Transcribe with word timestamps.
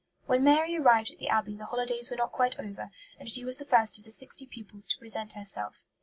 When 0.25 0.43
Mary 0.43 0.75
arrived 0.75 1.11
at 1.11 1.19
the 1.19 1.29
Abbey 1.29 1.55
the 1.55 1.67
holidays 1.67 2.09
were 2.09 2.17
not 2.17 2.31
quite 2.31 2.57
over, 2.59 2.89
and 3.19 3.29
she 3.29 3.45
was 3.45 3.59
the 3.59 3.65
first 3.65 3.99
of 3.99 4.03
the 4.03 4.09
sixty 4.09 4.47
pupils 4.47 4.87
to 4.87 4.97
present 4.97 5.33
herself. 5.33 5.83